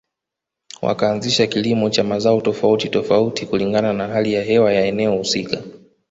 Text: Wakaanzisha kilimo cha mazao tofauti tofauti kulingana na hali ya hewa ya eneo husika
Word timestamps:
Wakaanzisha 0.81 1.47
kilimo 1.47 1.89
cha 1.89 2.03
mazao 2.03 2.41
tofauti 2.41 2.89
tofauti 2.89 3.45
kulingana 3.45 3.93
na 3.93 4.07
hali 4.07 4.33
ya 4.33 4.43
hewa 4.43 4.73
ya 4.73 4.85
eneo 4.85 5.17
husika 5.17 5.63